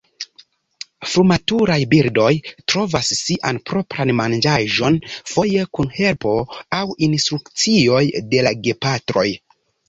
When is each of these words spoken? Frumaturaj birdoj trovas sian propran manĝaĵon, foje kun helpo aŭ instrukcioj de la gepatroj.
Frumaturaj 1.09 1.75
birdoj 1.91 2.31
trovas 2.73 3.09
sian 3.17 3.59
propran 3.71 4.13
manĝaĵon, 4.21 4.97
foje 5.35 5.67
kun 5.79 5.93
helpo 5.99 6.33
aŭ 6.79 6.89
instrukcioj 7.11 8.03
de 8.33 8.43
la 8.49 8.57
gepatroj. 8.65 9.29